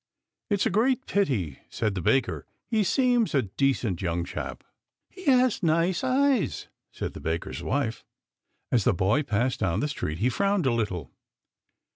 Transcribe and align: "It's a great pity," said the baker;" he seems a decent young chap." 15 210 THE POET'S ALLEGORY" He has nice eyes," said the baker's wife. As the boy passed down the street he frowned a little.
"It's 0.49 0.65
a 0.65 0.71
great 0.71 1.05
pity," 1.05 1.59
said 1.69 1.93
the 1.93 2.01
baker;" 2.01 2.47
he 2.71 2.83
seems 2.83 3.35
a 3.35 3.43
decent 3.43 4.01
young 4.01 4.25
chap." 4.25 4.63
15 5.11 5.25
210 5.25 5.45
THE 5.45 5.49
POET'S 5.51 5.63
ALLEGORY" 5.63 5.87
He 5.91 5.93
has 5.93 6.01
nice 6.49 6.53
eyes," 6.63 6.67
said 6.91 7.13
the 7.13 7.19
baker's 7.19 7.61
wife. 7.61 8.03
As 8.71 8.83
the 8.83 8.95
boy 8.95 9.21
passed 9.21 9.59
down 9.59 9.79
the 9.79 9.87
street 9.87 10.17
he 10.17 10.29
frowned 10.29 10.65
a 10.65 10.73
little. 10.73 11.11